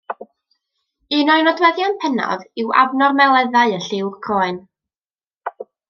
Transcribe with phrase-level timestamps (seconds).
[1.17, 4.59] Un o'i nodweddion pennaf yw abnormaleddau yn lliw'r croen.